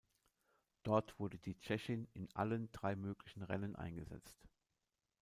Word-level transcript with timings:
Dort 0.81 1.19
wurde 1.19 1.37
die 1.37 1.59
Tschechin 1.59 2.07
in 2.15 2.27
allen 2.33 2.71
drei 2.71 2.95
möglichen 2.95 3.43
Rennen 3.43 3.75
eingesetzt. 3.75 4.47